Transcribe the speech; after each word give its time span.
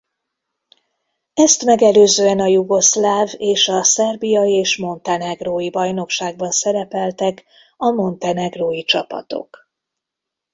Ezt 1.33 1.65
megelőzően 1.65 2.39
a 2.39 2.45
jugoszláv 2.45 3.29
és 3.37 3.67
a 3.67 3.83
Szerbia 3.83 4.43
és 4.45 4.77
Montenegró-i 4.77 5.69
bajnokságban 5.69 6.51
szerepeltek 6.51 7.45
a 7.77 7.91
montenegrói 7.91 8.83
csapatok. 8.83 9.69